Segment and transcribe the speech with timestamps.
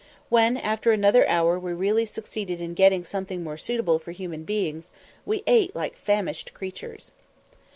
[0.29, 4.89] When after another hour we really succeeded in getting something more suitable for human beings,
[5.27, 7.11] we ate like famished creatures.